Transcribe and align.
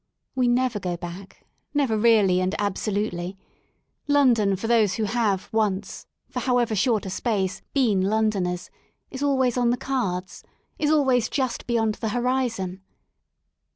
We 0.33 0.47
never 0.47 0.79
go 0.79 0.97
back, 0.97 1.45
never 1.75 1.95
really 1.95 2.39
and 2.41 2.55
absolutely: 2.57 3.37
London 4.07 4.55
for 4.55 4.65
those 4.65 4.95
who 4.95 5.03
have 5.03 5.47
once, 5.51 6.07
for 6.27 6.39
however 6.39 6.73
short 6.75 7.05
a 7.05 7.09
space, 7.11 7.61
been 7.71 8.01
Londoners, 8.01 8.71
is 9.11 9.21
always 9.21 9.57
on 9.59 9.69
the 9.69 9.77
cards, 9.77 10.43
is 10.79 10.89
always 10.89 11.29
just 11.29 11.67
beyond 11.67 11.93
the 12.01 12.09
horizon. 12.09 12.81